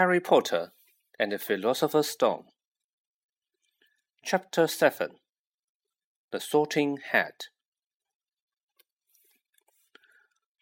Harry 0.00 0.18
Potter 0.18 0.72
and 1.18 1.30
the 1.30 1.38
Philosopher's 1.38 2.08
Stone. 2.08 2.44
Chapter 4.24 4.66
7 4.66 5.10
The 6.30 6.40
Sorting 6.40 7.00
Hat. 7.12 7.48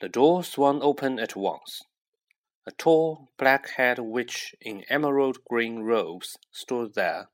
The 0.01 0.09
door 0.09 0.43
swung 0.43 0.83
open 0.83 1.21
at 1.21 1.37
once. 1.37 1.83
A 2.67 2.73
tall, 2.73 3.29
black 3.39 3.71
haired 3.77 4.01
witch 4.01 4.57
in 4.61 4.83
emerald 4.89 5.39
green 5.49 5.85
robes 5.85 6.37
stood 6.51 6.95
there. 6.95 7.29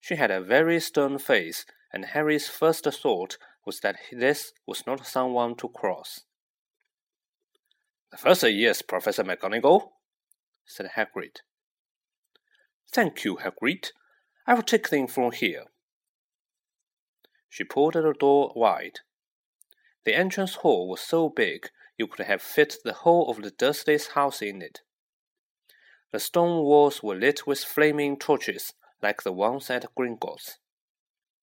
She 0.00 0.16
had 0.16 0.30
a 0.30 0.40
very 0.40 0.80
stern 0.80 1.18
face, 1.18 1.66
and 1.92 2.06
Harry's 2.06 2.48
first 2.48 2.90
thought 2.90 3.36
was 3.66 3.80
that 3.80 3.96
this 4.10 4.54
was 4.66 4.86
not 4.86 5.06
someone 5.06 5.54
to 5.56 5.68
cross. 5.68 6.20
The 8.10 8.16
first 8.16 8.42
years, 8.42 8.80
Professor 8.80 9.22
McGonagall, 9.22 9.90
said 10.68 10.90
Hagrid. 10.94 11.38
Thank 12.90 13.24
you, 13.24 13.36
Hagrid. 13.36 13.90
I 14.46 14.54
will 14.54 14.62
take 14.62 14.90
them 14.90 15.08
from 15.08 15.32
here. 15.32 15.64
She 17.48 17.64
pulled 17.64 17.94
the 17.94 18.14
door 18.18 18.52
wide. 18.54 19.00
The 20.04 20.14
entrance 20.14 20.56
hall 20.56 20.88
was 20.88 21.00
so 21.00 21.28
big 21.28 21.70
you 21.98 22.06
could 22.06 22.26
have 22.26 22.40
fit 22.40 22.76
the 22.84 22.92
whole 22.92 23.28
of 23.30 23.42
the 23.42 23.50
Dursleys' 23.50 24.12
house 24.12 24.40
in 24.40 24.62
it. 24.62 24.80
The 26.12 26.20
stone 26.20 26.64
walls 26.64 27.02
were 27.02 27.14
lit 27.14 27.46
with 27.46 27.64
flaming 27.64 28.18
torches 28.18 28.72
like 29.02 29.22
the 29.22 29.32
ones 29.32 29.68
at 29.68 29.94
Gringotts. 29.94 30.58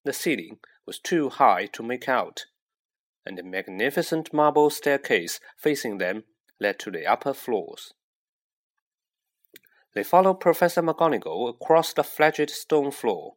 The 0.04 0.14
ceiling 0.14 0.60
was 0.86 1.00
too 1.00 1.30
high 1.30 1.67
to 1.67 1.84
make 1.84 2.08
out, 2.08 2.45
and 3.26 3.38
the 3.38 3.44
magnificent 3.44 4.34
marble 4.34 4.70
staircase 4.70 5.39
facing 5.58 5.98
them 5.98 6.23
led 6.60 6.80
to 6.80 6.92
the 6.92 7.06
upper 7.06 7.34
floors. 7.34 7.94
They 9.96 10.04
followed 10.04 10.42
Professor 10.42 10.84
McGonagall 10.84 11.50
across 11.50 11.94
the 11.94 12.04
flagged 12.04 12.50
stone 12.50 12.92
floor. 12.92 13.36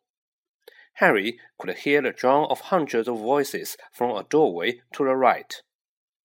Harry 0.95 1.39
could 1.57 1.75
hear 1.79 2.03
the 2.03 2.11
drum 2.11 2.47
of 2.51 2.61
hundreds 2.61 3.07
of 3.07 3.19
voices 3.19 3.77
from 3.93 4.11
a 4.11 4.25
doorway 4.25 4.81
to 4.95 5.05
the 5.05 5.15
right. 5.15 5.63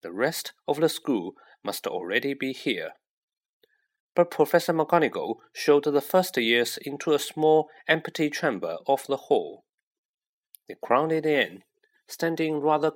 The 0.02 0.12
rest 0.12 0.52
of 0.66 0.80
the 0.80 0.88
school 0.88 1.34
must 1.62 1.86
already 1.86 2.34
be 2.34 2.52
here. 2.52 2.90
But 4.16 4.32
Professor 4.32 4.72
McGonagall 4.72 5.36
showed 5.52 5.84
the 5.84 6.00
first 6.00 6.36
years 6.36 6.78
into 6.78 7.12
a 7.12 7.18
small, 7.20 7.68
empty 7.86 8.28
chamber 8.28 8.78
off 8.86 9.06
the 9.06 9.16
hall. 9.16 9.64
They 10.68 10.74
crowded 10.82 11.24
in, 11.24 11.62
standing 12.08 12.60
rather 12.60 12.92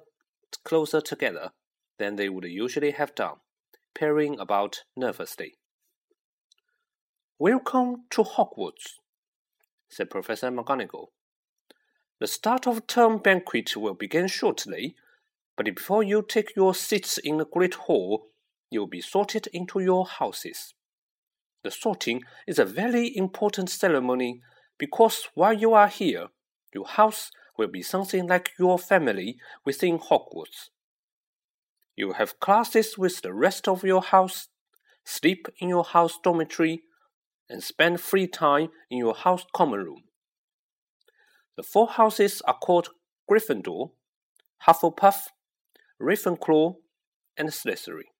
closer 0.64 1.00
together 1.00 1.50
than 1.98 2.16
they 2.16 2.28
would 2.28 2.44
usually 2.44 2.90
have 2.92 3.14
done 3.14 3.36
peering 3.94 4.38
about 4.38 4.82
nervously. 4.96 5.54
Welcome 7.40 8.02
to 8.10 8.24
Hogwarts, 8.24 8.94
said 9.88 10.10
Professor 10.10 10.50
McGonagall. 10.50 11.10
The 12.18 12.26
start 12.26 12.66
of 12.66 12.88
term 12.88 13.18
banquet 13.18 13.76
will 13.76 13.94
begin 13.94 14.26
shortly, 14.26 14.96
but 15.56 15.66
before 15.66 16.02
you 16.02 16.24
take 16.28 16.56
your 16.56 16.74
seats 16.74 17.16
in 17.16 17.36
the 17.36 17.46
Great 17.46 17.74
Hall, 17.74 18.26
you 18.72 18.80
will 18.80 18.88
be 18.88 19.00
sorted 19.00 19.46
into 19.52 19.78
your 19.78 20.04
houses. 20.04 20.74
The 21.62 21.70
sorting 21.70 22.24
is 22.48 22.58
a 22.58 22.64
very 22.64 23.16
important 23.16 23.70
ceremony 23.70 24.40
because 24.76 25.28
while 25.34 25.52
you 25.52 25.74
are 25.74 25.86
here, 25.86 26.30
your 26.74 26.88
house 26.88 27.30
will 27.56 27.68
be 27.68 27.82
something 27.82 28.26
like 28.26 28.50
your 28.58 28.80
family 28.80 29.38
within 29.64 30.00
Hogwarts. 30.00 30.70
You 31.94 32.14
have 32.14 32.40
classes 32.40 32.98
with 32.98 33.22
the 33.22 33.32
rest 33.32 33.68
of 33.68 33.84
your 33.84 34.02
house, 34.02 34.48
sleep 35.04 35.46
in 35.60 35.68
your 35.68 35.84
house 35.84 36.18
dormitory, 36.20 36.82
and 37.48 37.62
spend 37.62 38.00
free 38.00 38.26
time 38.26 38.68
in 38.90 38.98
your 38.98 39.14
house 39.14 39.44
common 39.54 39.80
room. 39.84 40.02
The 41.56 41.62
four 41.62 41.88
houses 41.88 42.40
are 42.42 42.58
called 42.58 42.90
Gryffindor, 43.30 43.90
Hufflepuff, 44.66 45.28
Ravenclaw, 46.00 46.76
and 47.36 47.48
Slytherin. 47.48 48.10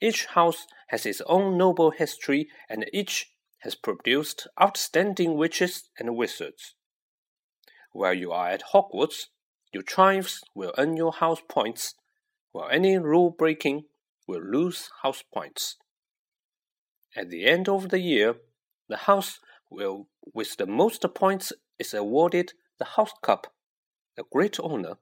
Each 0.00 0.26
house 0.26 0.66
has 0.88 1.04
its 1.04 1.20
own 1.26 1.58
noble 1.58 1.90
history, 1.90 2.48
and 2.68 2.86
each 2.92 3.32
has 3.62 3.74
produced 3.74 4.46
outstanding 4.60 5.36
witches 5.36 5.90
and 5.98 6.16
wizards. 6.16 6.74
While 7.92 8.14
you 8.14 8.30
are 8.30 8.48
at 8.50 8.62
Hogwarts, 8.72 9.26
your 9.72 9.82
triumphs 9.82 10.42
will 10.54 10.72
earn 10.78 10.96
your 10.96 11.12
house 11.12 11.42
points 11.48 11.94
while 12.52 12.68
any 12.70 12.96
rule 12.96 13.30
breaking 13.30 13.84
will 14.26 14.42
lose 14.42 14.90
house 15.02 15.22
points. 15.34 15.76
At 17.18 17.30
the 17.30 17.46
end 17.46 17.68
of 17.68 17.88
the 17.88 17.98
year, 17.98 18.36
the 18.88 18.96
house 18.96 19.40
will, 19.68 20.06
with 20.32 20.56
the 20.56 20.66
most 20.66 21.04
points 21.14 21.52
is 21.76 21.92
awarded 21.92 22.52
the 22.78 22.84
House 22.84 23.10
Cup, 23.22 23.52
a 24.16 24.22
great 24.22 24.60
honor. 24.60 24.98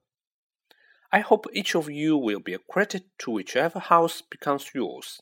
I 1.11 1.19
hope 1.19 1.45
each 1.53 1.75
of 1.75 1.91
you 1.91 2.17
will 2.17 2.39
be 2.39 2.55
a 2.55 2.69
credit 2.73 3.03
to 3.19 3.29
whichever 3.29 3.77
house 3.77 4.23
becomes 4.23 4.71
yours. 4.73 5.21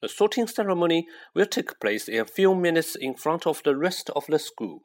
The 0.00 0.08
sorting 0.08 0.46
ceremony 0.46 1.08
will 1.34 1.46
take 1.46 1.80
place 1.80 2.08
in 2.08 2.20
a 2.20 2.24
few 2.24 2.54
minutes 2.54 2.94
in 2.94 3.14
front 3.14 3.44
of 3.44 3.60
the 3.64 3.74
rest 3.74 4.10
of 4.10 4.24
the 4.28 4.38
school. 4.38 4.82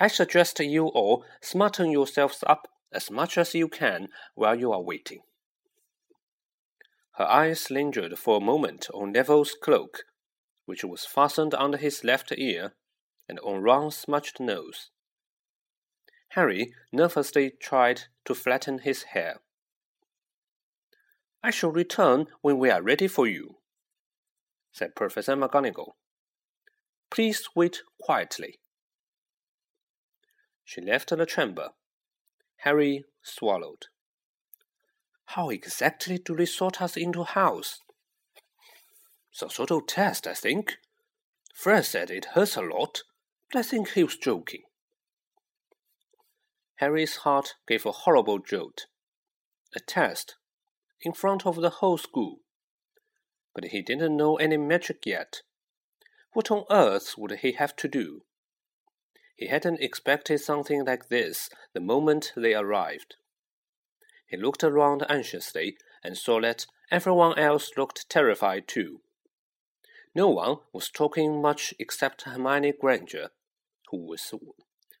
I 0.00 0.08
suggest 0.08 0.58
you 0.58 0.86
all 0.88 1.24
smarten 1.40 1.92
yourselves 1.92 2.42
up 2.48 2.66
as 2.90 3.08
much 3.08 3.38
as 3.38 3.54
you 3.54 3.68
can 3.68 4.08
while 4.34 4.58
you 4.58 4.72
are 4.72 4.82
waiting. 4.82 5.20
Her 7.16 7.26
eyes 7.26 7.70
lingered 7.70 8.18
for 8.18 8.38
a 8.38 8.44
moment 8.44 8.88
on 8.94 9.12
Neville's 9.12 9.54
cloak, 9.54 10.04
which 10.64 10.84
was 10.84 11.04
fastened 11.04 11.54
under 11.54 11.76
his 11.76 12.04
left 12.04 12.32
ear, 12.36 12.74
and 13.28 13.38
on 13.40 13.62
Ron's 13.62 13.96
smudged 13.96 14.40
nose. 14.40 14.90
Harry 16.30 16.72
nervously 16.90 17.50
tried 17.60 18.04
to 18.24 18.34
flatten 18.34 18.78
his 18.78 19.02
hair. 19.02 19.40
I 21.42 21.50
shall 21.50 21.70
return 21.70 22.28
when 22.40 22.58
we 22.58 22.70
are 22.70 22.82
ready 22.82 23.08
for 23.08 23.26
you, 23.26 23.56
said 24.70 24.94
Professor 24.94 25.36
McGonagall. 25.36 25.92
Please 27.10 27.48
wait 27.54 27.82
quietly. 28.00 28.60
She 30.64 30.80
left 30.80 31.10
the 31.10 31.26
chamber 31.26 31.70
Harry 32.58 33.04
swallowed. 33.22 33.86
How 35.34 35.48
exactly 35.48 36.18
do 36.18 36.36
they 36.36 36.44
sort 36.44 36.82
us 36.82 36.94
into 36.94 37.24
house? 37.24 37.80
Some 39.30 39.48
sort 39.48 39.70
of 39.70 39.86
test, 39.86 40.26
I 40.26 40.34
think. 40.34 40.76
Fred 41.54 41.86
said 41.86 42.10
it 42.10 42.34
hurts 42.34 42.54
a 42.54 42.60
lot, 42.60 43.02
but 43.50 43.60
I 43.60 43.62
think 43.62 43.92
he 43.92 44.04
was 44.04 44.16
joking. 44.16 44.64
Harry's 46.76 47.16
heart 47.16 47.54
gave 47.66 47.86
a 47.86 47.92
horrible 47.92 48.40
jolt. 48.40 48.84
A 49.74 49.80
test, 49.80 50.36
in 51.00 51.14
front 51.14 51.46
of 51.46 51.56
the 51.56 51.70
whole 51.80 51.96
school. 51.96 52.40
But 53.54 53.64
he 53.64 53.80
didn't 53.80 54.18
know 54.18 54.36
any 54.36 54.58
magic 54.58 55.06
yet. 55.06 55.40
What 56.34 56.50
on 56.50 56.64
earth 56.70 57.14
would 57.16 57.38
he 57.40 57.52
have 57.52 57.74
to 57.76 57.88
do? 57.88 58.24
He 59.34 59.46
hadn't 59.46 59.80
expected 59.80 60.42
something 60.42 60.84
like 60.84 61.08
this 61.08 61.48
the 61.72 61.80
moment 61.80 62.34
they 62.36 62.52
arrived. 62.52 63.16
He 64.32 64.38
looked 64.38 64.64
around 64.64 65.04
anxiously 65.10 65.76
and 66.02 66.16
saw 66.16 66.40
that 66.40 66.64
everyone 66.90 67.38
else 67.38 67.72
looked 67.76 68.08
terrified 68.08 68.66
too. 68.66 69.02
No 70.14 70.30
one 70.30 70.60
was 70.72 70.88
talking 70.88 71.42
much 71.42 71.74
except 71.78 72.22
Hermione 72.22 72.72
Granger, 72.72 73.28
who 73.90 73.98
was, 73.98 74.32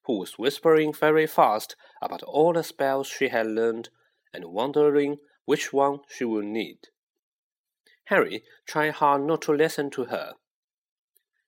who 0.04 0.18
was 0.18 0.38
whispering 0.38 0.92
very 0.92 1.26
fast 1.26 1.76
about 2.02 2.22
all 2.24 2.52
the 2.52 2.62
spells 2.62 3.06
she 3.06 3.28
had 3.28 3.46
learned 3.46 3.88
and 4.34 4.52
wondering 4.52 5.16
which 5.46 5.72
one 5.72 6.00
she 6.10 6.26
would 6.26 6.44
need. 6.44 6.88
Harry 8.08 8.44
tried 8.66 8.96
hard 8.96 9.22
not 9.22 9.40
to 9.42 9.52
listen 9.52 9.88
to 9.92 10.04
her. 10.04 10.34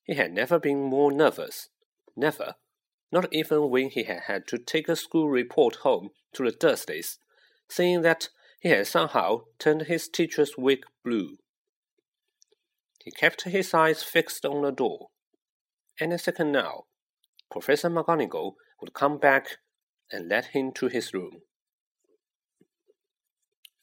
He 0.05 0.15
had 0.15 0.33
never 0.33 0.59
been 0.59 0.81
more 0.81 1.13
nervous, 1.13 1.69
never 2.17 2.55
not 3.13 3.31
even 3.31 3.69
when 3.69 3.91
he 3.91 4.05
had 4.05 4.23
had 4.23 4.47
to 4.49 4.57
take 4.57 4.89
a 4.89 4.97
school 4.97 5.29
report 5.29 5.77
home 5.77 6.11
to 6.33 6.45
the 6.45 6.51
Dursleys, 6.51 7.19
saying 7.69 8.03
that 8.03 8.29
he 8.61 8.71
had 8.71 8.87
somehow 8.87 9.43
turned 9.59 9.83
his 9.83 10.09
teacher's 10.09 10.57
wig 10.57 10.85
blue. 11.05 11.39
He 13.03 13.11
kept 13.11 13.43
his 13.43 13.75
eyes 13.75 14.03
fixed 14.03 14.47
on 14.47 14.63
the 14.63 14.73
door. 14.73 15.09
Any 16.01 16.19
second 16.19 16.53
now, 16.53 16.85
Professor 17.51 17.91
McGonagall 17.91 18.53
would 18.81 18.95
come 18.95 19.19
back 19.19 19.59
and 20.11 20.29
let 20.29 20.47
him 20.47 20.73
to 20.73 20.89
his 20.89 21.13
room. 21.13 21.43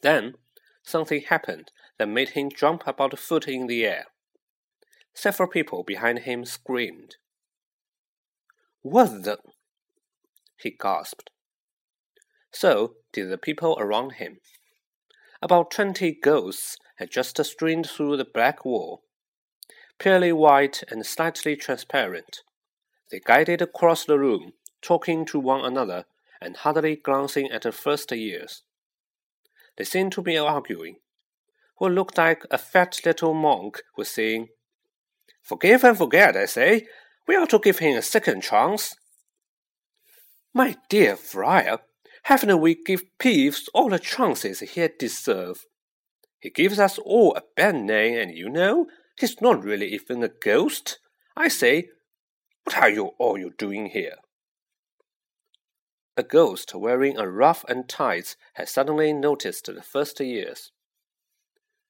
Then 0.01 0.36
something 0.83 1.22
happened 1.22 1.72
that 1.98 2.07
made 2.07 2.30
him 2.30 2.50
jump 2.50 2.83
about 2.86 3.13
a 3.13 3.18
foot 3.18 3.48
in 3.48 3.68
the 3.68 3.86
air. 3.86 4.06
Several 5.13 5.50
people 5.50 5.83
behind 5.83 6.19
him 6.19 6.45
screamed. 6.45 7.18
What 8.81 9.24
the? 9.24 9.38
he 10.57 10.72
gasped. 10.72 11.31
So 12.51 12.95
did 13.13 13.30
the 13.30 13.38
people 13.38 13.77
around 13.80 14.13
him. 14.13 14.39
About 15.42 15.71
twenty 15.71 16.12
ghosts 16.12 16.77
had 16.98 17.09
just 17.09 17.44
streamed 17.44 17.88
through 17.88 18.18
the 18.18 18.25
black 18.25 18.63
wall. 18.63 19.03
Purely 19.98 20.31
white 20.31 20.83
and 20.89 21.06
slightly 21.06 21.56
transparent, 21.56 22.42
they 23.12 23.19
guided 23.19 23.62
across 23.62 24.06
the 24.06 24.18
room, 24.18 24.53
talking 24.81 25.25
to 25.25 25.39
one 25.39 25.63
another 25.65 26.06
and 26.42 26.57
hardly 26.57 26.95
glancing 26.95 27.51
at 27.51 27.63
the 27.63 27.71
first 27.71 28.12
years. 28.12 28.63
They 29.77 29.83
seemed 29.83 30.12
to 30.13 30.21
be 30.21 30.38
arguing. 30.38 30.97
What 31.77 31.92
looked 31.92 32.18
like 32.18 32.45
a 32.50 32.57
fat 32.57 33.00
little 33.06 33.33
monk 33.33 33.81
was 33.97 34.09
saying, 34.09 34.50
Forgive 35.42 35.83
and 35.83 35.97
forget, 35.97 36.36
I 36.36 36.45
say. 36.45 36.88
We 37.27 37.36
ought 37.36 37.50
to 37.51 37.59
give 37.59 37.80
him 37.80 37.97
a 37.97 38.01
second 38.01 38.42
chance. 38.42 38.95
My 40.54 40.77
dear 40.89 41.15
friar, 41.15 41.80
haven't 42.31 42.62
we 42.62 42.75
give 42.75 43.04
Peeves 43.19 43.68
all 43.74 43.89
the 43.89 44.00
chances 44.00 44.62
he 44.62 44.88
deserves? 44.98 45.68
He 46.39 46.50
gives 46.50 46.80
us 46.80 46.98
all 46.98 47.36
a 47.36 47.44
bad 47.57 47.75
name, 47.75 48.18
and 48.18 48.33
you 48.33 48.48
know, 48.48 48.88
he's 49.19 49.42
not 49.42 49.66
really 49.66 49.88
even 49.88 50.24
a 50.24 50.30
ghost. 50.30 51.00
I 51.36 51.50
say, 51.50 51.89
what 52.63 52.78
are 52.78 52.89
you 52.89 53.07
all 53.19 53.38
you 53.38 53.51
doing 53.57 53.88
here? 53.88 54.16
A 56.16 56.24
ghost 56.24 56.74
wearing 56.74 57.18
a 57.18 57.30
ruff 57.30 57.66
and 57.68 57.89
tights 57.89 58.38
had 58.54 58.69
suddenly 58.69 59.12
noticed 59.12 59.66
the 59.66 59.81
first 59.81 60.18
years. 60.22 60.72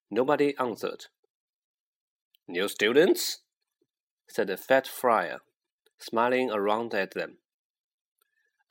Nobody 0.09 0.55
answered. 0.57 1.05
New 2.47 2.67
students? 2.67 3.41
said 4.27 4.47
the 4.47 4.57
fat 4.57 4.87
friar, 4.87 5.41
smiling 5.99 6.49
around 6.49 6.95
at 6.95 7.13
them. 7.13 7.37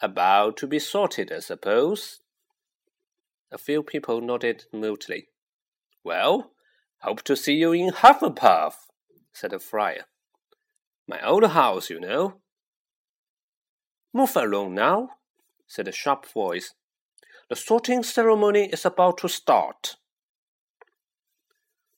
About 0.03 0.57
to 0.59 0.67
be 0.67 0.79
sorted, 0.79 1.31
I 1.31 1.41
suppose. 1.41 2.21
A 3.53 3.59
few 3.59 3.83
people 3.83 4.21
nodded 4.21 4.65
mutely. 4.73 5.29
Well, 6.03 6.53
hope 7.01 7.23
to 7.25 7.37
see 7.37 7.55
you 7.55 7.73
in 7.73 7.91
Hufflepuff, 7.91 8.75
said 9.33 9.51
the 9.51 9.59
friar. 9.59 10.05
My 11.07 11.21
old 11.27 11.45
house, 11.45 11.91
you 11.91 12.01
know. 12.01 12.41
Move 14.15 14.35
along 14.37 14.75
now, 14.75 15.11
said 15.67 15.87
a 15.87 15.93
sharp 15.93 16.27
voice. 16.27 16.75
The 17.51 17.57
sorting 17.57 18.03
ceremony 18.03 18.71
is 18.73 18.87
about 18.87 19.19
to 19.19 19.29
start. 19.29 19.97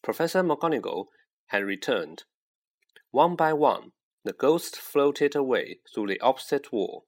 Professor 0.03 0.43
McGonagall 0.43 1.07
had 1.47 1.65
returned. 1.65 2.25
One 3.13 3.37
by 3.37 3.53
one, 3.53 3.93
the 4.25 4.33
ghosts 4.33 4.79
floated 4.79 5.37
away 5.37 5.79
through 5.95 6.09
the 6.09 6.21
opposite 6.21 6.73
wall. 6.73 7.05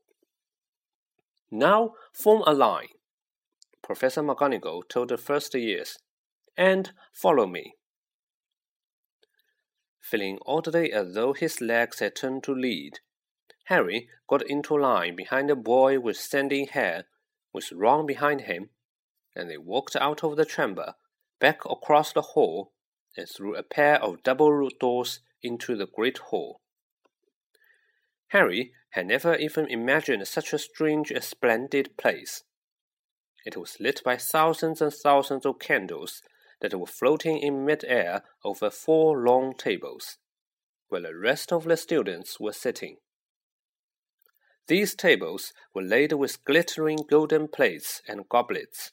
Now 1.50 1.94
form 2.12 2.42
a 2.46 2.52
line, 2.52 2.88
Professor 3.82 4.22
McGonagall 4.22 4.88
told 4.88 5.10
the 5.10 5.18
first 5.18 5.54
years, 5.54 5.98
and 6.56 6.92
follow 7.12 7.46
me. 7.46 7.74
Feeling 10.00 10.38
oddly 10.46 10.92
as 10.92 11.14
though 11.14 11.32
his 11.32 11.60
legs 11.60 12.00
had 12.00 12.16
turned 12.16 12.44
to 12.44 12.54
lead, 12.54 13.00
Harry 13.64 14.08
got 14.28 14.42
into 14.42 14.76
line 14.76 15.16
behind 15.16 15.48
the 15.48 15.56
boy 15.56 15.98
with 15.98 16.16
sandy 16.16 16.66
hair, 16.66 17.04
with 17.52 17.72
Ron 17.72 18.06
behind 18.06 18.42
him, 18.42 18.70
and 19.34 19.50
they 19.50 19.56
walked 19.56 19.96
out 19.96 20.22
of 20.22 20.36
the 20.36 20.44
chamber, 20.44 20.94
back 21.40 21.64
across 21.64 22.12
the 22.12 22.22
hall, 22.22 22.72
and 23.16 23.28
through 23.28 23.56
a 23.56 23.62
pair 23.62 24.02
of 24.02 24.22
double 24.22 24.68
doors 24.80 25.20
into 25.42 25.76
the 25.76 25.86
great 25.86 26.18
hall. 26.18 26.60
Harry 28.34 28.72
had 28.90 29.06
never 29.06 29.36
even 29.36 29.68
imagined 29.68 30.26
such 30.26 30.52
a 30.52 30.58
strange 30.58 31.12
and 31.12 31.22
splendid 31.22 31.96
place. 31.96 32.42
It 33.46 33.56
was 33.56 33.76
lit 33.78 34.02
by 34.04 34.16
thousands 34.16 34.82
and 34.82 34.92
thousands 34.92 35.46
of 35.46 35.60
candles 35.60 36.20
that 36.60 36.74
were 36.74 36.84
floating 36.84 37.38
in 37.38 37.64
mid-air 37.64 38.24
over 38.44 38.70
four 38.70 39.22
long 39.24 39.54
tables, 39.56 40.18
where 40.88 41.02
the 41.02 41.14
rest 41.14 41.52
of 41.52 41.62
the 41.62 41.76
students 41.76 42.40
were 42.40 42.52
sitting. 42.52 42.96
These 44.66 44.96
tables 44.96 45.52
were 45.72 45.82
laid 45.82 46.12
with 46.14 46.44
glittering 46.44 47.04
golden 47.08 47.46
plates 47.46 48.02
and 48.08 48.28
goblets. 48.28 48.90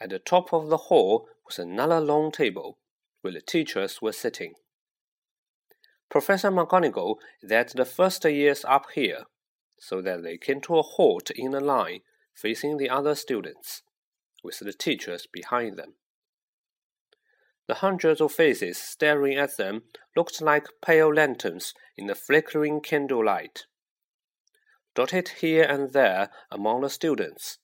At 0.00 0.10
the 0.10 0.20
top 0.20 0.52
of 0.52 0.68
the 0.68 0.76
hall 0.76 1.26
was 1.44 1.58
another 1.58 2.00
long 2.00 2.30
table, 2.30 2.78
where 3.22 3.32
the 3.32 3.40
teachers 3.40 4.00
were 4.00 4.12
sitting. 4.12 4.54
Professor 6.10 6.50
McGonagall 6.50 7.16
that 7.42 7.72
the 7.74 7.84
first 7.84 8.24
years 8.24 8.64
up 8.64 8.86
here, 8.94 9.24
so 9.78 10.00
that 10.00 10.22
they 10.22 10.36
came 10.36 10.60
to 10.62 10.78
a 10.78 10.82
halt 10.82 11.30
in 11.30 11.54
a 11.54 11.60
line 11.60 12.00
facing 12.34 12.76
the 12.76 12.90
other 12.90 13.14
students, 13.14 13.82
with 14.42 14.58
the 14.58 14.72
teachers 14.72 15.26
behind 15.30 15.76
them. 15.76 15.94
The 17.66 17.74
hundreds 17.74 18.20
of 18.20 18.32
faces 18.32 18.78
staring 18.78 19.36
at 19.36 19.56
them 19.56 19.82
looked 20.14 20.40
like 20.40 20.68
pale 20.84 21.12
lanterns 21.12 21.74
in 21.96 22.06
the 22.06 22.14
flickering 22.14 22.80
candlelight. 22.80 23.64
Dotted 24.94 25.28
here 25.40 25.64
and 25.64 25.92
there 25.92 26.30
among 26.50 26.82
the 26.82 26.90
students, 26.90 27.58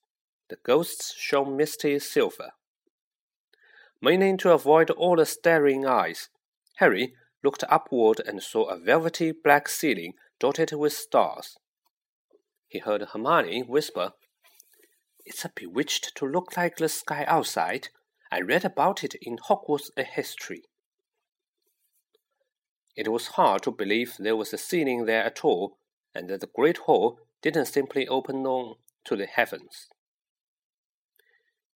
the 0.49 0.57
ghosts 0.57 1.15
shone 1.17 1.57
misty 1.57 1.99
silver. 1.99 2.51
Meaning 4.03 4.37
to 4.39 4.53
avoid 4.53 4.91
all 4.91 5.17
the 5.17 5.25
staring 5.25 5.87
eyes, 5.87 6.29
Harry 6.77 7.15
looked 7.43 7.65
upward 7.69 8.21
and 8.21 8.43
saw 8.43 8.65
a 8.65 8.79
velvety 8.79 9.33
black 9.33 9.69
ceiling 9.69 10.15
dotted 10.39 10.73
with 10.73 10.93
stars. 10.93 11.57
He 12.69 12.79
heard 12.79 13.03
Hermione 13.13 13.63
whisper, 13.63 14.13
It's 15.25 15.45
a 15.45 15.51
bewitched 15.55 16.17
to 16.17 16.27
look 16.27 16.57
like 16.57 16.77
the 16.77 16.89
sky 16.89 17.25
outside. 17.27 17.89
I 18.31 18.41
read 18.41 18.65
about 18.65 19.05
it 19.05 19.15
in 19.21 19.37
Hogwarts 19.37 19.91
A 19.97 20.05
history. 20.05 20.63
It 22.97 23.09
was 23.09 23.29
hard 23.29 23.63
to 23.63 23.71
believe 23.71 24.17
there 24.19 24.37
was 24.37 24.53
a 24.53 24.59
ceiling 24.59 25.07
there 25.07 25.25
at 25.25 25.45
all, 25.45 25.79
and 26.15 26.29
that 26.29 26.41
the 26.41 26.47
great 26.47 26.79
hall 26.79 27.19
didn't 27.43 27.67
simply 27.67 28.07
open 28.09 28.47
on 28.47 28.77
to 29.05 29.17
the 29.17 29.27
heavens. 29.27 29.89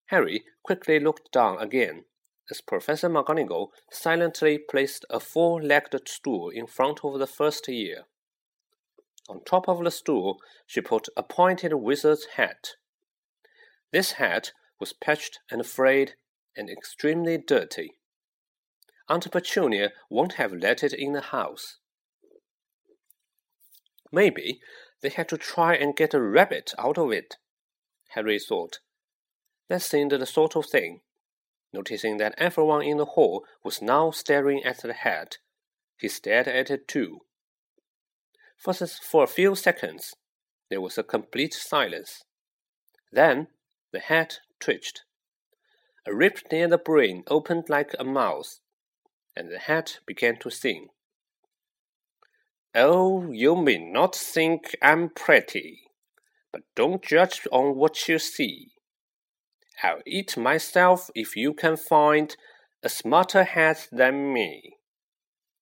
Harry 0.07 0.45
quickly 0.63 0.99
looked 0.99 1.31
down 1.31 1.59
again 1.59 2.05
as 2.49 2.61
Professor 2.61 3.09
McGonagall 3.09 3.69
silently 3.91 4.57
placed 4.57 5.05
a 5.09 5.19
four 5.19 5.61
legged 5.61 6.07
stool 6.07 6.49
in 6.49 6.65
front 6.67 7.01
of 7.03 7.19
the 7.19 7.27
first 7.27 7.67
year. 7.67 8.05
On 9.29 9.43
top 9.43 9.67
of 9.67 9.83
the 9.83 9.91
stool, 9.91 10.37
she 10.65 10.79
put 10.79 11.07
a 11.17 11.23
pointed 11.23 11.73
wizard's 11.73 12.25
hat. 12.35 12.71
This 13.91 14.13
hat 14.13 14.51
was 14.79 14.93
patched 14.93 15.39
and 15.51 15.65
frayed 15.65 16.13
and 16.55 16.69
extremely 16.69 17.37
dirty. 17.37 17.95
Aunt 19.09 19.29
Petunia 19.31 19.91
won't 20.09 20.33
have 20.33 20.53
let 20.53 20.83
it 20.83 20.93
in 20.93 21.13
the 21.13 21.21
house. 21.21 21.77
Maybe 24.11 24.61
they 25.01 25.09
had 25.09 25.29
to 25.29 25.37
try 25.37 25.75
and 25.75 25.95
get 25.95 26.13
a 26.13 26.21
rabbit 26.21 26.73
out 26.77 26.97
of 26.97 27.11
it, 27.11 27.35
Harry 28.09 28.39
thought. 28.39 28.79
That 29.69 29.81
seemed 29.81 30.11
the 30.11 30.25
sort 30.25 30.55
of 30.55 30.65
thing 30.65 31.01
Noticing 31.77 32.17
that 32.17 32.33
everyone 32.39 32.81
in 32.81 32.97
the 32.97 33.05
hall 33.05 33.45
was 33.63 33.83
now 33.83 34.09
staring 34.09 34.63
at 34.63 34.81
the 34.81 34.93
hat, 34.93 35.37
he 35.95 36.07
stared 36.07 36.47
at 36.47 36.71
it 36.71 36.87
too. 36.87 37.19
For, 38.57 38.73
for 38.73 39.23
a 39.23 39.27
few 39.27 39.53
seconds, 39.53 40.15
there 40.71 40.81
was 40.81 40.97
a 40.97 41.03
complete 41.03 41.53
silence. 41.53 42.23
Then 43.11 43.49
the 43.93 43.99
hat 43.99 44.39
twitched. 44.59 45.03
A 46.07 46.15
rip 46.15 46.51
near 46.51 46.67
the 46.67 46.79
brain 46.79 47.23
opened 47.27 47.69
like 47.69 47.93
a 47.99 48.03
mouth, 48.03 48.59
and 49.35 49.51
the 49.51 49.59
hat 49.59 49.99
began 50.07 50.39
to 50.39 50.49
sing. 50.49 50.87
Oh, 52.73 53.31
you 53.31 53.55
may 53.55 53.77
not 53.77 54.15
think 54.15 54.75
I'm 54.81 55.09
pretty, 55.09 55.91
but 56.51 56.63
don't 56.75 57.03
judge 57.03 57.47
on 57.51 57.75
what 57.75 58.07
you 58.07 58.17
see. 58.17 58.71
I'll 59.83 60.01
eat 60.05 60.37
myself 60.37 61.09
if 61.15 61.35
you 61.35 61.53
can 61.53 61.77
find 61.77 62.35
a 62.83 62.89
smarter 62.89 63.43
hat 63.43 63.87
than 63.91 64.33
me. 64.33 64.77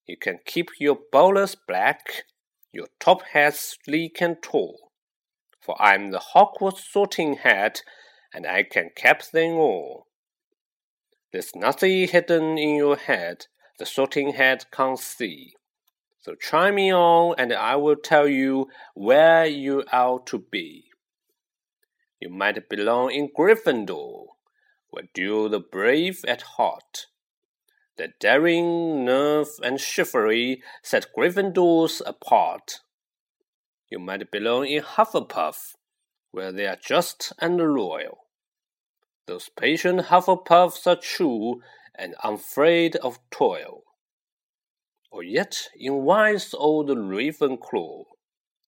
You 0.08 0.18
can 0.18 0.40
keep 0.46 0.70
your 0.80 0.98
bowlers 1.12 1.56
black, 1.56 2.24
your 2.72 2.88
top 3.00 3.24
hats 3.34 3.78
sleek 3.84 4.22
and 4.22 4.42
tall, 4.42 4.92
for 5.60 5.76
I'm 5.82 6.12
the 6.12 6.22
Hogwarts 6.34 6.84
sorting 6.92 7.38
hat, 7.38 7.82
and 8.34 8.46
I 8.46 8.64
can 8.64 8.92
cap 8.96 9.24
them 9.32 9.54
all. 9.54 10.08
There's 11.32 11.56
nothing 11.56 12.08
hidden 12.08 12.58
in 12.58 12.76
your 12.76 12.96
head 12.96 13.48
the 13.78 13.86
sorting 13.86 14.34
hat 14.34 14.66
can't 14.72 15.00
see. 15.00 15.54
So 16.22 16.36
try 16.36 16.72
me 16.72 16.94
on, 16.94 17.36
and 17.38 17.54
I 17.54 17.76
will 17.76 17.98
tell 17.98 18.28
you 18.28 18.68
where 18.94 19.46
you 19.46 19.84
ought 19.92 20.26
to 20.28 20.40
be. 20.40 20.86
You 22.20 22.30
might 22.30 22.70
belong 22.70 23.12
in 23.12 23.30
Gryffindor, 23.30 24.28
where 24.90 25.10
dwell 25.14 25.50
the 25.50 25.60
brave 25.60 26.24
at 26.28 26.42
heart. 26.42 27.08
The 27.98 28.14
daring, 28.20 29.06
nerve, 29.06 29.48
and 29.64 29.80
chivalry 29.80 30.64
set 30.82 31.08
Gryffindors 31.16 32.02
apart. 32.06 32.80
You 33.90 34.00
might 34.00 34.32
belong 34.32 34.66
in 34.68 34.84
Hufflepuff, 34.84 35.76
where 36.32 36.52
they 36.52 36.68
are 36.68 36.78
just 36.78 37.34
and 37.40 37.58
loyal. 37.58 38.28
Those 39.28 39.50
patient 39.50 40.08
Hufflepuffs 40.08 40.86
are 40.88 40.96
true 40.96 41.62
and 41.98 42.16
unafraid 42.24 42.96
of 42.98 43.20
toil. 43.32 43.84
Or 45.12 45.24
yet, 45.24 45.70
in 45.76 46.04
wise 46.04 46.54
old 46.54 46.90
Ravenclaw, 46.90 48.04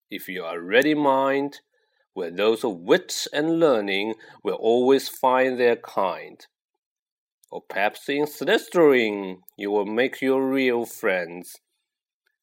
if 0.09 0.29
you 0.29 0.45
are 0.45 0.61
ready 0.61 0.93
mind, 0.93 1.59
where 2.17 2.31
those 2.31 2.63
of 2.63 2.71
wit 2.71 3.27
and 3.31 3.59
learning 3.59 4.15
will 4.43 4.55
always 4.55 5.07
find 5.07 5.59
their 5.59 5.75
kind. 5.75 6.47
Or 7.51 7.61
perhaps 7.61 8.09
in 8.09 8.25
Slytherin 8.25 9.41
you 9.55 9.69
will 9.69 9.85
make 9.85 10.19
your 10.19 10.43
real 10.43 10.87
friends. 10.87 11.57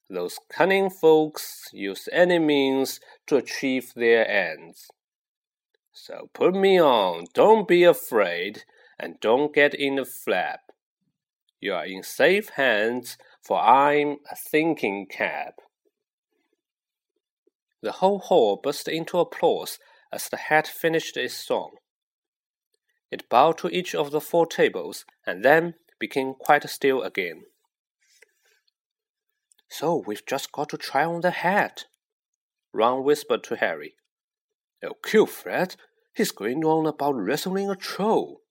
Those 0.09 0.39
cunning 0.49 0.89
folks 0.89 1.67
use 1.73 2.07
any 2.13 2.39
means 2.39 3.01
to 3.27 3.35
achieve 3.35 3.91
their 3.97 4.25
ends. 4.25 4.87
So 5.91 6.29
put 6.33 6.55
me 6.55 6.79
on, 6.79 7.25
don't 7.33 7.67
be 7.67 7.83
afraid, 7.83 8.63
and 8.97 9.19
don't 9.19 9.53
get 9.53 9.73
in 9.73 9.99
a 9.99 10.05
flap. 10.05 10.61
You 11.59 11.73
are 11.73 11.85
in 11.85 12.01
safe 12.01 12.47
hands, 12.55 13.17
for 13.43 13.59
I'm 13.59 14.19
a 14.31 14.37
thinking 14.37 15.05
cap. 15.05 15.55
The 17.81 17.93
whole 17.93 18.19
hall 18.19 18.59
burst 18.61 18.87
into 18.87 19.19
applause 19.19 19.79
as 20.11 20.29
the 20.29 20.37
hat 20.37 20.67
finished 20.67 21.17
its 21.17 21.33
song. 21.33 21.75
It 23.11 23.29
bowed 23.29 23.57
to 23.59 23.69
each 23.69 23.93
of 23.93 24.11
the 24.11 24.21
four 24.21 24.45
tables 24.45 25.05
and 25.25 25.43
then 25.43 25.75
became 25.99 26.33
quite 26.33 26.67
still 26.69 27.03
again. 27.03 27.43
So 29.69 30.03
we've 30.05 30.25
just 30.25 30.51
got 30.51 30.69
to 30.69 30.77
try 30.77 31.03
on 31.03 31.21
the 31.21 31.31
hat, 31.31 31.85
Ron 32.73 33.03
whispered 33.03 33.43
to 33.45 33.55
Harry. 33.55 33.95
Oh, 34.83 34.95
kill 35.03 35.25
Fred. 35.25 35.75
He's 36.13 36.31
going 36.31 36.63
on 36.63 36.85
about 36.85 37.15
wrestling 37.15 37.69
a 37.69 37.75
troll. 37.75 38.41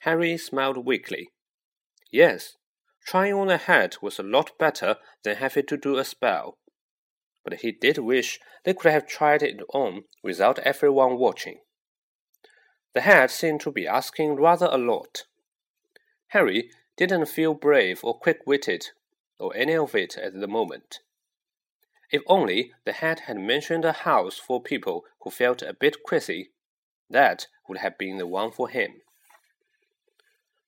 Harry 0.00 0.36
smiled 0.36 0.84
weakly. 0.84 1.30
Yes, 2.12 2.56
trying 3.06 3.34
on 3.34 3.50
a 3.50 3.56
hat 3.56 4.02
was 4.02 4.18
a 4.18 4.22
lot 4.22 4.58
better 4.58 4.96
than 5.24 5.36
having 5.36 5.66
to 5.66 5.76
do 5.76 5.96
a 5.96 6.04
spell. 6.04 6.58
But 7.46 7.60
he 7.60 7.70
did 7.70 7.98
wish 7.98 8.40
they 8.64 8.74
could 8.74 8.90
have 8.90 9.06
tried 9.06 9.40
it 9.40 9.62
on 9.72 10.02
without 10.20 10.58
everyone 10.58 11.16
watching. 11.16 11.60
The 12.92 13.02
hat 13.02 13.30
seemed 13.30 13.60
to 13.60 13.70
be 13.70 13.86
asking 13.86 14.34
rather 14.34 14.66
a 14.66 14.76
lot. 14.76 15.26
Harry 16.28 16.70
didn't 16.96 17.26
feel 17.26 17.54
brave 17.54 18.00
or 18.02 18.18
quick 18.18 18.40
witted, 18.46 18.88
or 19.38 19.54
any 19.54 19.76
of 19.76 19.94
it 19.94 20.18
at 20.18 20.40
the 20.40 20.48
moment. 20.48 20.98
If 22.10 22.22
only 22.26 22.72
the 22.84 22.94
hat 22.94 23.20
had 23.20 23.36
mentioned 23.36 23.84
a 23.84 23.92
house 23.92 24.38
for 24.38 24.60
people 24.60 25.04
who 25.20 25.30
felt 25.30 25.62
a 25.62 25.72
bit 25.72 26.02
queasy, 26.02 26.50
that 27.08 27.46
would 27.68 27.78
have 27.78 27.96
been 27.96 28.18
the 28.18 28.26
one 28.26 28.50
for 28.50 28.68
him. 28.68 29.02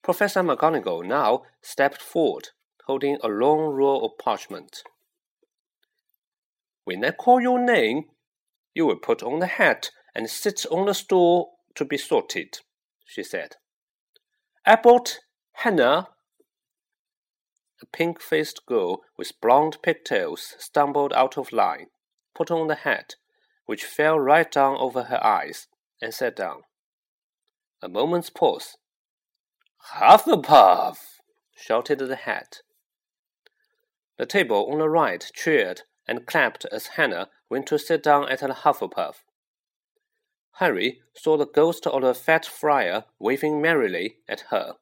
Professor 0.04 0.44
McGonagall 0.44 1.04
now 1.04 1.42
stepped 1.60 2.00
forward, 2.00 2.50
holding 2.84 3.18
a 3.20 3.28
long 3.28 3.74
roll 3.74 4.06
of 4.06 4.16
parchment. 4.16 4.84
When 6.88 7.04
I 7.04 7.10
call 7.10 7.38
your 7.38 7.58
name, 7.58 8.04
you 8.72 8.86
will 8.86 8.96
put 8.96 9.22
on 9.22 9.40
the 9.40 9.46
hat 9.46 9.90
and 10.14 10.30
sit 10.30 10.64
on 10.70 10.86
the 10.86 10.94
stool 10.94 11.58
to 11.74 11.84
be 11.84 11.98
sorted, 11.98 12.60
she 13.04 13.22
said. 13.22 13.56
Abbott, 14.64 15.18
Hannah. 15.52 16.08
A 17.82 17.86
pink 17.92 18.22
faced 18.22 18.64
girl 18.64 19.02
with 19.18 19.38
blonde 19.42 19.76
pigtails 19.82 20.54
stumbled 20.58 21.12
out 21.12 21.36
of 21.36 21.52
line, 21.52 21.88
put 22.34 22.50
on 22.50 22.68
the 22.68 22.74
hat, 22.74 23.16
which 23.66 23.84
fell 23.84 24.18
right 24.18 24.50
down 24.50 24.78
over 24.78 25.02
her 25.02 25.22
eyes, 25.22 25.66
and 26.00 26.14
sat 26.14 26.34
down. 26.36 26.62
A 27.82 27.88
moment's 27.90 28.30
pause. 28.30 28.78
"Half 29.92 30.26
a 30.26 30.38
Hufflepuff! 30.38 31.20
shouted 31.54 31.98
the 31.98 32.16
hat. 32.16 32.62
The 34.16 34.24
table 34.24 34.72
on 34.72 34.78
the 34.78 34.88
right 34.88 35.30
cheered 35.34 35.82
and 36.08 36.26
clapped 36.26 36.64
as 36.72 36.96
Hannah 36.96 37.28
went 37.50 37.66
to 37.66 37.78
sit 37.78 38.02
down 38.02 38.28
at 38.28 38.40
the 38.40 38.48
Hufflepuff. 38.48 39.16
Harry 40.52 41.00
saw 41.14 41.36
the 41.36 41.46
ghost 41.46 41.86
of 41.86 42.02
the 42.02 42.14
fat 42.14 42.44
friar 42.44 43.04
waving 43.20 43.60
merrily 43.60 44.16
at 44.28 44.46
her. 44.50 44.74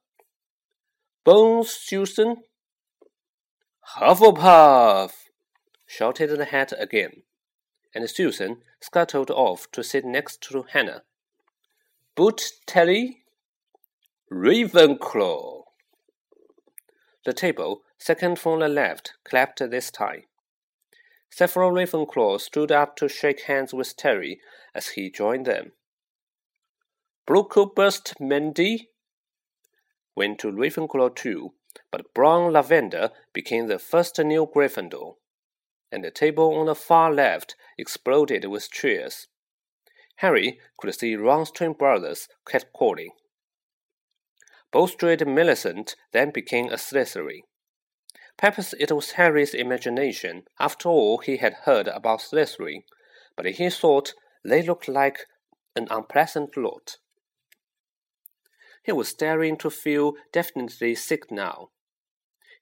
Bones, 1.25 1.71
Susan! 1.71 2.37
Hufflepuff! 3.97 5.12
shouted 5.87 6.30
the 6.30 6.45
hat 6.47 6.73
again, 6.78 7.23
and 7.95 8.09
Susan 8.09 8.62
scuttled 8.80 9.30
off 9.30 9.71
to 9.73 9.83
sit 9.83 10.04
next 10.04 10.40
to 10.42 10.64
Hannah. 10.71 11.02
Boot 12.14 12.52
Terry! 12.66 13.25
Ravenclaw. 14.33 15.62
The 17.25 17.33
table, 17.33 17.83
second 17.99 18.38
from 18.38 18.61
the 18.61 18.68
left, 18.68 19.14
clapped 19.25 19.59
this 19.59 19.90
time. 19.90 20.23
Several 21.36 21.70
Ravenclaws 21.70 22.40
stood 22.40 22.72
up 22.72 22.96
to 22.96 23.10
shake 23.10 23.42
hands 23.42 23.74
with 23.74 23.94
Terry 23.94 24.40
as 24.74 24.88
he 24.88 25.10
joined 25.10 25.44
them. 25.44 25.72
Brocklehurst 27.28 28.14
Mendy 28.18 28.86
went 30.16 30.38
to 30.38 30.50
Ravenclaw 30.50 31.14
too, 31.14 31.52
but 31.90 32.14
Brown 32.14 32.54
Lavender 32.54 33.10
became 33.34 33.66
the 33.66 33.78
first 33.78 34.18
new 34.18 34.46
Gryffindor, 34.46 35.16
and 35.92 36.02
the 36.02 36.10
table 36.10 36.54
on 36.54 36.64
the 36.64 36.74
far 36.74 37.12
left 37.12 37.54
exploded 37.76 38.46
with 38.46 38.70
cheers. 38.70 39.26
Harry 40.20 40.58
could 40.78 40.94
see 40.94 41.16
Ron's 41.16 41.50
twin 41.50 41.74
brothers 41.74 42.28
catcalling. 42.48 43.10
Bulstrode 44.72 45.28
Millicent 45.28 45.96
then 46.12 46.30
became 46.30 46.70
a 46.70 46.78
Slytherin. 46.78 47.42
Perhaps 48.38 48.74
it 48.78 48.92
was 48.92 49.12
Harry's 49.12 49.54
imagination. 49.54 50.44
After 50.58 50.88
all 50.88 51.18
he 51.18 51.38
had 51.38 51.64
heard 51.64 51.88
about 51.88 52.20
Slytherin, 52.20 52.82
but 53.36 53.46
he 53.46 53.70
thought 53.70 54.14
they 54.44 54.62
looked 54.62 54.88
like 54.88 55.26
an 55.74 55.88
unpleasant 55.90 56.56
lot. 56.56 56.98
He 58.82 58.92
was 58.92 59.08
starting 59.08 59.56
to 59.58 59.70
feel 59.70 60.14
definitely 60.32 60.94
sick 60.94 61.30
now. 61.30 61.70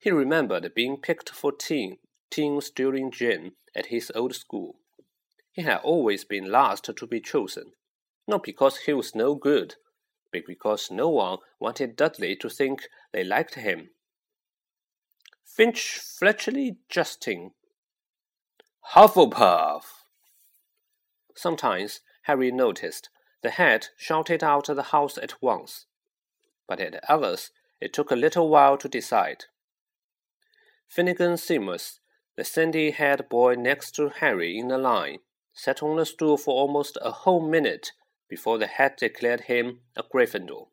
He 0.00 0.10
remembered 0.10 0.74
being 0.74 0.96
picked 0.96 1.30
for 1.30 1.52
teen, 1.52 1.98
teams 2.30 2.70
during 2.70 3.10
gym 3.10 3.52
at 3.74 3.86
his 3.86 4.10
old 4.14 4.34
school. 4.34 4.76
He 5.52 5.62
had 5.62 5.78
always 5.78 6.24
been 6.24 6.50
last 6.50 6.84
to 6.84 7.06
be 7.06 7.20
chosen, 7.20 7.72
not 8.26 8.42
because 8.42 8.78
he 8.78 8.92
was 8.92 9.14
no 9.14 9.34
good, 9.34 9.74
but 10.32 10.46
because 10.46 10.90
no 10.90 11.08
one 11.08 11.38
wanted 11.60 11.96
Dudley 11.96 12.36
to 12.36 12.48
think 12.48 12.88
they 13.12 13.22
liked 13.22 13.54
him. 13.54 13.90
Finch 15.44 16.00
Fletchley 16.00 16.78
Justin. 16.88 17.52
Hufflepuff. 18.92 19.84
Sometimes 21.36 22.00
Harry 22.22 22.50
noticed 22.50 23.10
the 23.42 23.50
hat 23.50 23.90
shouted 23.96 24.42
out 24.42 24.68
of 24.68 24.76
the 24.76 24.84
house 24.84 25.18
at 25.18 25.40
once, 25.42 25.86
but 26.66 26.80
at 26.80 26.98
others 27.08 27.50
it 27.80 27.92
took 27.92 28.10
a 28.10 28.16
little 28.16 28.48
while 28.48 28.76
to 28.78 28.88
decide. 28.88 29.44
Finnegan 30.88 31.34
Seamus, 31.34 32.00
the 32.36 32.44
sandy-haired 32.44 33.28
boy 33.28 33.54
next 33.54 33.92
to 33.92 34.08
Harry 34.08 34.58
in 34.58 34.68
the 34.68 34.78
line, 34.78 35.18
sat 35.52 35.82
on 35.82 35.96
the 35.96 36.06
stool 36.06 36.36
for 36.36 36.54
almost 36.54 36.98
a 37.00 37.10
whole 37.10 37.46
minute 37.46 37.92
before 38.28 38.58
the 38.58 38.66
hat 38.66 38.96
declared 38.98 39.42
him 39.42 39.80
a 39.94 40.02
Gryffindor. 40.02 40.66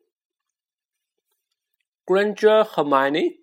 Granger 2.06 2.64
Hermione? 2.64 3.36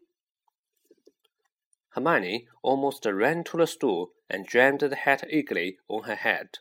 Hermione 1.93 2.47
almost 2.61 3.05
ran 3.05 3.43
to 3.45 3.57
the 3.57 3.67
stool 3.67 4.11
and 4.29 4.47
jammed 4.47 4.81
the 4.81 4.95
hat 4.95 5.23
eagerly 5.29 5.77
on 5.87 6.03
her 6.03 6.15
head. 6.15 6.59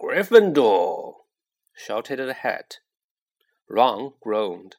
Gryffindor! 0.00 1.16
shouted 1.74 2.18
the 2.18 2.32
hat. 2.32 2.78
Ron 3.68 4.14
groaned. 4.20 4.76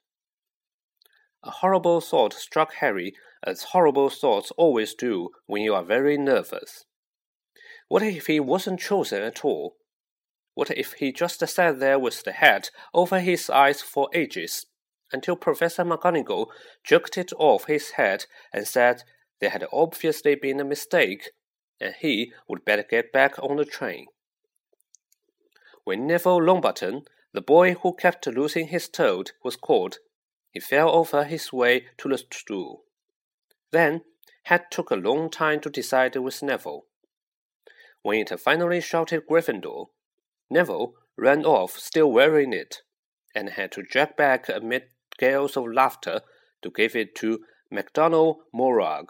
A 1.43 1.51
horrible 1.51 2.01
thought 2.01 2.33
struck 2.33 2.75
Harry, 2.75 3.15
as 3.43 3.63
horrible 3.63 4.09
thoughts 4.09 4.51
always 4.51 4.95
do 4.95 5.29
when 5.45 5.61
you 5.61 5.75
are 5.75 5.83
very 5.83 6.17
nervous. 6.17 6.85
What 7.87 8.03
if 8.03 8.27
he 8.27 8.39
wasn't 8.39 8.79
chosen 8.79 9.21
at 9.21 9.45
all? 9.45 9.77
What 10.53 10.71
if 10.71 10.93
he 10.93 11.11
just 11.11 11.45
sat 11.47 11.79
there 11.79 11.99
with 11.99 12.23
the 12.23 12.31
hat 12.31 12.71
over 12.93 13.19
his 13.19 13.49
eyes 13.49 13.81
for 13.81 14.09
ages, 14.13 14.65
until 15.11 15.35
Professor 15.35 15.85
McGonagall 15.85 16.47
jerked 16.83 17.17
it 17.17 17.31
off 17.37 17.65
his 17.65 17.91
head 17.91 18.25
and 18.51 18.67
said 18.67 19.03
there 19.39 19.51
had 19.51 19.65
obviously 19.71 20.35
been 20.35 20.59
a 20.59 20.65
mistake, 20.65 21.31
and 21.79 21.95
he 21.99 22.33
would 22.47 22.65
better 22.65 22.83
get 22.83 23.11
back 23.13 23.37
on 23.39 23.57
the 23.57 23.65
train. 23.65 24.07
When 25.83 26.07
Neville 26.07 26.41
Longbottom, 26.41 27.05
the 27.33 27.41
boy 27.41 27.75
who 27.75 27.93
kept 27.93 28.27
losing 28.27 28.67
his 28.67 28.89
toad, 28.89 29.31
was 29.43 29.55
called, 29.55 29.99
he 30.51 30.59
fell 30.59 30.89
over 30.89 31.23
his 31.23 31.53
way 31.53 31.85
to 31.97 32.09
the 32.09 32.17
stool. 32.17 32.83
Then, 33.71 34.01
Hat 34.43 34.71
took 34.71 34.91
a 34.91 34.95
long 34.95 35.29
time 35.29 35.59
to 35.61 35.69
decide 35.69 36.15
with 36.15 36.41
Neville. 36.41 36.85
When 38.01 38.19
it 38.19 38.39
finally 38.39 38.81
shouted 38.81 39.27
Gryffindor, 39.27 39.87
Neville 40.49 40.93
ran 41.17 41.45
off, 41.45 41.77
still 41.77 42.11
wearing 42.11 42.53
it, 42.53 42.81
and 43.35 43.49
had 43.49 43.71
to 43.73 43.83
drag 43.83 44.15
back 44.15 44.47
amid 44.47 44.83
gales 45.17 45.57
of 45.57 45.67
laughter 45.67 46.21
to 46.61 46.69
give 46.69 46.95
it 46.95 47.13
to 47.15 47.43
MacDonald 47.69 48.37
Morag. 48.53 49.09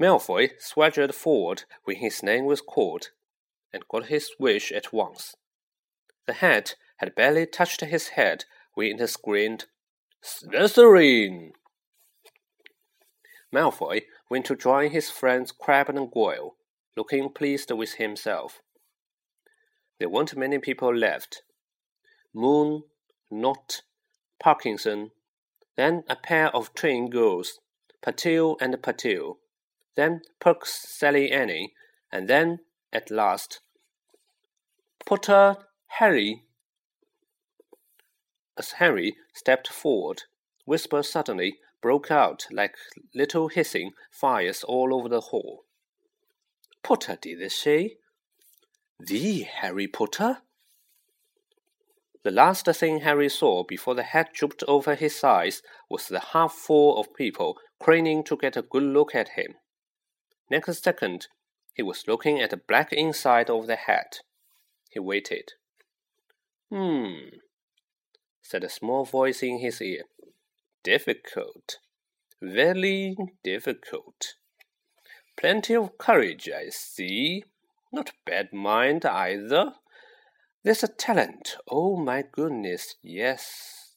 Malfoy 0.00 0.50
swaggered 0.58 1.14
forward 1.14 1.64
when 1.84 1.96
his 1.96 2.22
name 2.22 2.46
was 2.46 2.60
called, 2.60 3.10
and 3.72 3.88
got 3.88 4.06
his 4.06 4.30
wish 4.38 4.72
at 4.72 4.92
once. 4.92 5.36
The 6.26 6.34
hat 6.34 6.74
had 6.96 7.14
barely 7.14 7.46
touched 7.46 7.80
his 7.80 8.08
head 8.10 8.44
when 8.74 9.00
it 9.00 9.06
screamed, 9.08 9.66
Slytherin! 10.22 11.52
Malfoy 13.52 14.02
went 14.28 14.46
to 14.46 14.56
join 14.56 14.90
his 14.90 15.10
friends 15.10 15.52
Crabbe 15.52 15.90
and 15.90 16.10
Goyle, 16.10 16.56
looking 16.96 17.30
pleased 17.30 17.70
with 17.70 17.94
himself. 17.94 18.60
There 19.98 20.08
weren't 20.08 20.36
many 20.36 20.58
people 20.58 20.94
left. 20.94 21.42
Moon, 22.32 22.82
Nott, 23.30 23.82
Parkinson, 24.40 25.12
then 25.76 26.02
a 26.08 26.16
pair 26.16 26.48
of 26.48 26.74
twin 26.74 27.10
girls, 27.10 27.60
Patil 28.02 28.56
and 28.60 28.74
Patil, 28.82 29.36
then 29.96 30.22
Perks 30.40 30.88
Sally 30.88 31.30
Annie, 31.30 31.72
and 32.10 32.28
then, 32.28 32.60
at 32.92 33.10
last, 33.10 33.60
Potter 35.04 35.56
Harry. 35.98 36.44
As 38.56 38.72
Harry 38.72 39.16
stepped 39.34 39.68
forward, 39.68 40.22
whispers 40.64 41.10
suddenly 41.10 41.58
broke 41.82 42.10
out 42.10 42.46
like 42.50 42.74
little 43.14 43.48
hissing 43.48 43.92
fires 44.10 44.64
all 44.64 44.94
over 44.94 45.08
the 45.08 45.20
hall. 45.20 45.64
Potter, 46.82 47.18
did 47.20 47.40
this, 47.40 47.54
she? 47.54 47.96
The 48.98 49.42
Harry 49.42 49.86
Potter? 49.86 50.38
The 52.22 52.30
last 52.30 52.64
thing 52.66 53.00
Harry 53.00 53.28
saw 53.28 53.64
before 53.64 53.94
the 53.94 54.02
hat 54.02 54.32
drooped 54.32 54.64
over 54.66 54.94
his 54.94 55.22
eyes 55.22 55.62
was 55.90 56.08
the 56.08 56.20
half 56.20 56.52
full 56.52 56.98
of 56.98 57.14
people 57.14 57.58
craning 57.78 58.24
to 58.24 58.36
get 58.36 58.56
a 58.56 58.62
good 58.62 58.82
look 58.82 59.14
at 59.14 59.30
him. 59.30 59.56
Next 60.50 60.82
second, 60.82 61.28
he 61.74 61.82
was 61.82 62.06
looking 62.06 62.40
at 62.40 62.50
the 62.50 62.56
black 62.56 62.92
inside 62.92 63.50
of 63.50 63.66
the 63.66 63.76
hat. 63.76 64.20
He 64.90 65.00
waited. 65.00 65.52
Hmm, 66.70 67.38
said 68.42 68.64
a 68.64 68.68
small 68.68 69.04
voice 69.04 69.42
in 69.42 69.58
his 69.58 69.80
ear. 69.80 70.02
Difficult. 70.82 71.78
Very 72.40 73.16
difficult. 73.42 74.34
Plenty 75.36 75.74
of 75.74 75.98
courage, 75.98 76.48
I 76.48 76.68
see. 76.68 77.44
Not 77.92 78.12
bad 78.26 78.52
mind 78.52 79.04
either. 79.04 79.74
There's 80.62 80.82
a 80.82 80.88
talent, 80.88 81.56
oh 81.68 81.96
my 81.96 82.22
goodness, 82.22 82.96
yes. 83.02 83.94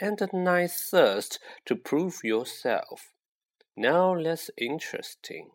And 0.00 0.20
a 0.20 0.28
nice 0.36 0.90
thirst 0.90 1.38
to 1.66 1.76
prove 1.76 2.24
yourself. 2.24 3.12
Now 3.76 4.20
that's 4.20 4.50
interesting. 4.56 5.50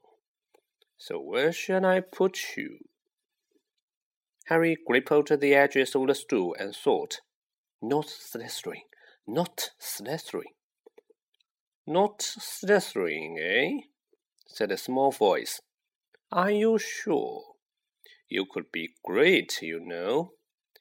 So 0.98 1.20
where 1.20 1.52
shall 1.52 1.86
I 1.86 2.00
put 2.00 2.58
you? 2.58 2.80
Harry 4.46 4.78
gripped 4.86 5.40
the 5.40 5.56
edges 5.56 5.96
of 5.96 6.08
the 6.08 6.16
stool 6.16 6.56
and 6.60 6.75
thought. 6.75 7.22
Not 7.82 8.08
Slytherin, 8.08 8.84
not 9.28 9.72
Slytherin. 9.80 10.54
Not 11.88 12.20
Slytherin, 12.20 13.38
eh? 13.39 13.82
said 14.48 14.72
a 14.72 14.78
small 14.78 15.12
voice. 15.12 15.62
Are 16.32 16.52
you 16.52 16.80
sure? 16.80 17.43
You 18.28 18.46
could 18.52 18.72
be 18.72 18.93
great, 19.04 19.62
you 19.62 19.80
know. 19.80 20.32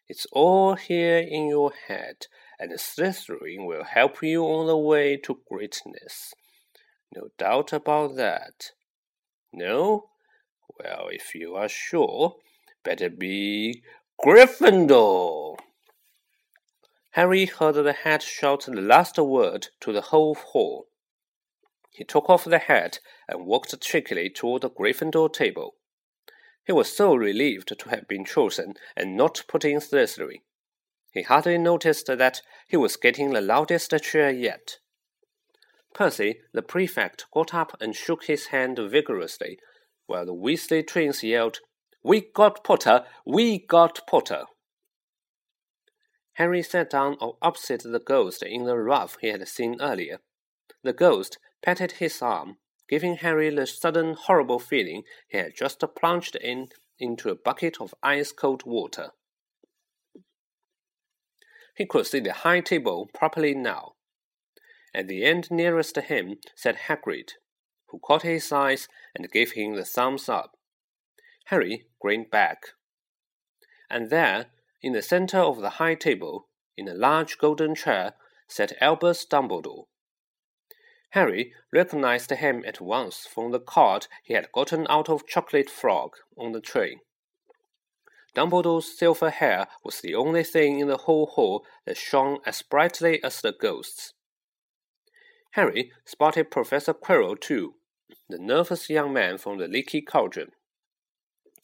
It's 0.09 0.27
all 0.33 0.75
here 0.75 1.19
in 1.19 1.49
your 1.49 1.73
head, 1.89 2.27
and 2.59 2.73
Slytherin 2.73 3.67
will 3.67 3.85
help 3.85 4.23
you 4.23 4.45
on 4.45 4.67
the 4.67 4.77
way 4.77 5.17
to 5.19 5.41
greatness. 5.51 6.35
No 7.15 7.29
doubt 7.39 7.73
about 7.73 8.17
that. 8.17 8.73
No? 9.53 10.11
Well, 10.79 11.09
if 11.13 11.35
you 11.35 11.55
are 11.55 11.69
sure, 11.69 12.37
better 12.83 13.09
be 13.09 13.83
Gryffindor. 14.25 15.57
Harry 17.13 17.47
heard 17.47 17.77
the 17.77 17.93
hat 17.93 18.23
shout 18.23 18.65
the 18.67 18.81
last 18.81 19.17
word 19.19 19.69
to 19.81 19.93
the 19.93 20.01
whole 20.01 20.35
hall. 20.35 20.89
He 21.91 22.03
took 22.03 22.29
off 22.29 22.45
the 22.45 22.59
hat 22.59 22.99
and 23.29 23.47
walked 23.47 23.81
trickily 23.81 24.29
toward 24.29 24.63
the 24.63 24.71
Gryffindor 24.71 25.33
table. 25.33 25.77
He 26.67 26.73
was 26.73 26.97
so 26.97 27.15
relieved 27.15 27.69
to 27.79 27.89
have 27.91 28.09
been 28.09 28.25
chosen 28.25 28.75
and 28.97 29.17
not 29.17 29.45
put 29.47 29.65
in 29.65 29.79
Slytherin. 29.79 30.41
He 31.13 31.23
hardly 31.23 31.59
noticed 31.59 32.07
that 32.07 32.43
he 32.67 32.77
was 32.77 32.97
getting 32.97 33.33
the 33.33 33.41
loudest 33.41 33.95
cheer 34.03 34.31
yet. 34.31 34.79
Percy, 35.95 36.41
the 36.53 36.63
prefect, 36.63 37.27
got 37.33 37.55
up 37.55 37.77
and 37.81 37.95
shook 37.95 38.25
his 38.25 38.47
hand 38.47 38.77
vigorously, 38.79 39.61
while 40.07 40.27
the 40.27 40.35
Weasley 40.35 40.87
twins 40.87 41.23
yelled, 41.23 41.61
We 42.03 42.21
got 42.21 42.65
Potter! 42.65 43.05
We 43.27 43.59
got 43.59 44.07
Potter! 44.07 44.45
Harry 46.35 46.63
sat 46.63 46.91
down 46.91 47.17
opposite 47.41 47.83
the 47.85 48.01
ghost 48.01 48.43
in 48.43 48.65
the 48.65 48.77
ruff 48.77 49.17
he 49.21 49.29
had 49.29 49.47
seen 49.47 49.81
earlier. 49.81 50.19
The 50.83 50.93
ghost 50.93 51.39
patted 51.63 51.93
his 51.93 52.21
arm, 52.21 52.57
giving 52.89 53.17
Harry 53.17 53.51
the 53.51 53.67
sudden 53.67 54.15
horrible 54.15 54.59
feeling 54.59 55.05
he 55.29 55.39
had 55.39 55.55
just 55.57 55.83
plunged 55.97 56.37
in 56.37 56.69
into 56.99 57.31
a 57.31 57.35
bucket 57.35 57.81
of 57.81 57.95
ice 58.03 58.33
cold 58.33 58.65
water. 58.67 59.11
He 61.77 61.87
could 61.87 62.07
see 62.07 62.21
the 62.21 62.33
high 62.33 62.61
table 62.61 63.09
properly 63.13 63.55
now. 63.55 63.95
At 64.93 65.09
the 65.09 65.25
end 65.25 65.51
nearest 65.51 65.97
him 65.97 66.37
sat 66.55 66.77
Hagrid, 66.89 67.33
who 67.95 68.01
caught 68.01 68.23
his 68.23 68.51
eyes 68.51 68.89
and 69.15 69.31
gave 69.31 69.53
him 69.53 69.77
the 69.77 69.85
thumbs 69.85 70.29
up. 70.29 70.57
Harry 71.45 71.87
grinned 72.01 72.29
back. 72.29 72.59
And 73.89 74.11
there, 74.11 74.47
in 74.83 74.95
the 74.95 75.03
center 75.03 75.39
of 75.39 75.61
the 75.61 75.79
high 75.79 75.95
table, 75.95 76.49
in 76.77 76.89
a 76.89 76.95
large 76.95 77.39
golden 77.39 77.77
chair, 77.77 78.15
sat 78.49 78.73
Albus 78.81 79.25
Dumbledore. 79.25 79.85
Harry 81.11 81.53
recognized 81.73 82.33
him 82.33 82.65
at 82.67 82.81
once 82.81 83.29
from 83.33 83.53
the 83.53 83.61
card 83.61 84.09
he 84.25 84.35
had 84.35 84.51
gotten 84.51 84.89
out 84.91 85.09
of 85.09 85.29
Chocolate 85.29 85.71
Frog 85.71 86.17
on 86.37 86.51
the 86.51 86.61
train. 86.61 86.99
Dumbledore's 88.35 88.99
silver 88.99 89.31
hair 89.31 89.69
was 89.85 90.01
the 90.01 90.17
only 90.17 90.43
thing 90.43 90.81
in 90.81 90.89
the 90.89 90.97
whole 90.97 91.27
hall 91.27 91.65
that 91.87 91.97
shone 91.97 92.39
as 92.45 92.63
brightly 92.63 93.23
as 93.23 93.41
the 93.41 93.53
ghost's. 93.53 94.15
Harry 95.53 95.93
spotted 96.05 96.51
Professor 96.51 96.93
Quirrell 96.93 97.41
too, 97.41 97.77
the 98.29 98.39
nervous 98.39 98.89
young 98.89 99.13
man 99.13 99.39
from 99.39 99.59
the 99.59 99.69
leaky 99.69 100.01
cauldron. 100.01 100.53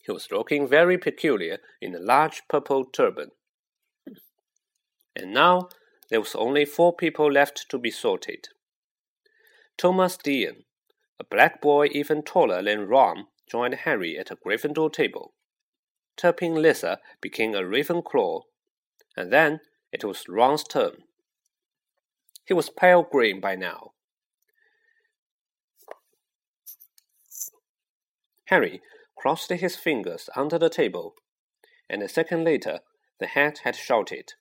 He 0.04 0.12
was 0.12 0.30
looking 0.30 0.66
very 0.66 0.98
peculiar 0.98 1.58
in 1.80 1.94
a 1.94 2.00
large 2.00 2.42
purple 2.48 2.84
turban. 2.84 3.30
And 5.16 5.32
now 5.32 5.68
there 6.08 6.20
was 6.20 6.34
only 6.34 6.64
four 6.64 6.94
people 6.94 7.30
left 7.30 7.66
to 7.70 7.78
be 7.78 7.90
sorted. 7.90 8.48
Thomas 9.76 10.16
Dean, 10.16 10.64
a 11.18 11.24
black 11.24 11.60
boy 11.60 11.88
even 11.92 12.22
taller 12.22 12.62
than 12.62 12.86
Ron, 12.88 13.26
joined 13.50 13.74
Harry 13.74 14.18
at 14.18 14.30
a 14.30 14.36
Gryffindor 14.36 14.92
table. 14.92 15.32
Turpin 16.16 16.60
Lisa 16.60 16.98
became 17.20 17.54
a 17.54 17.62
Ravenclaw, 17.62 18.42
and 19.16 19.32
then 19.32 19.60
it 19.92 20.04
was 20.04 20.28
Ron's 20.28 20.64
turn. 20.64 21.04
He 22.46 22.54
was 22.54 22.70
pale 22.70 23.02
green 23.02 23.40
by 23.40 23.56
now. 23.56 23.92
Harry 28.50 28.82
crossed 29.16 29.52
his 29.52 29.76
fingers 29.76 30.28
under 30.34 30.58
the 30.58 30.68
table, 30.68 31.14
and 31.88 32.02
a 32.02 32.08
second 32.08 32.42
later 32.42 32.80
the 33.20 33.28
hat 33.28 33.58
had 33.58 33.76
shouted, 33.76 34.32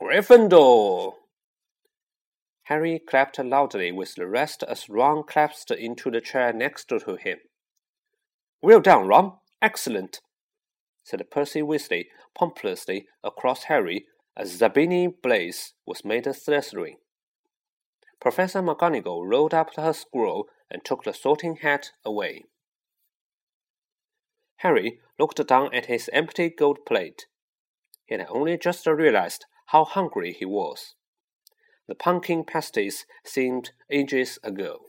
Gryffindor! 0.00 1.14
Harry 2.66 3.00
clapped 3.00 3.40
loudly 3.40 3.90
with 3.90 4.14
the 4.14 4.28
rest 4.28 4.62
as 4.62 4.88
Ron 4.88 5.24
collapsed 5.24 5.72
into 5.72 6.12
the 6.12 6.20
chair 6.20 6.52
next 6.52 6.84
to 6.90 7.16
him. 7.16 7.38
Well 8.62 8.80
done, 8.80 9.08
Ron! 9.08 9.38
Excellent! 9.60 10.20
said 11.02 11.28
Percy 11.28 11.60
Weasley 11.60 12.06
pompously 12.36 13.08
across 13.24 13.64
Harry 13.64 14.06
as 14.36 14.60
Zabini 14.60 15.08
Blaise 15.08 15.72
was 15.84 16.04
made 16.04 16.28
a 16.28 16.30
Slytherin. 16.30 16.98
Professor 18.20 18.62
McGonagall 18.62 19.28
rolled 19.28 19.54
up 19.54 19.74
her 19.74 19.92
scroll 19.92 20.46
and 20.70 20.84
took 20.84 21.02
the 21.02 21.12
sorting 21.12 21.56
hat 21.56 21.90
away. 22.04 22.44
Harry 24.58 25.00
looked 25.18 25.44
down 25.46 25.74
at 25.74 25.86
his 25.86 26.10
empty 26.12 26.48
gold 26.50 26.84
plate. 26.86 27.26
He 28.06 28.14
had 28.14 28.26
only 28.28 28.56
just 28.56 28.86
realized 28.86 29.46
how 29.66 29.84
hungry 29.84 30.32
he 30.32 30.44
was. 30.44 30.94
The 31.86 31.94
pumpkin 31.94 32.44
pasties 32.44 33.06
seemed 33.24 33.70
ages 33.90 34.38
ago. 34.42 34.86